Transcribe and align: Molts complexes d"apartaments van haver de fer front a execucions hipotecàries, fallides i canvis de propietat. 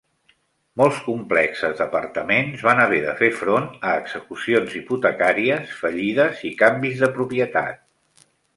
Molts 0.81 1.01
complexes 1.09 1.75
d"apartaments 1.81 2.63
van 2.69 2.81
haver 2.85 2.99
de 3.03 3.13
fer 3.21 3.29
front 3.43 3.69
a 3.91 3.93
execucions 4.05 4.75
hipotecàries, 4.81 5.77
fallides 5.85 6.45
i 6.53 6.55
canvis 6.65 7.05
de 7.07 7.15
propietat. 7.21 8.29